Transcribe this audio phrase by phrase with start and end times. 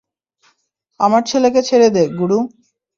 [0.99, 2.39] আমার ছেলেকে ছেড়ে দে, গুরু।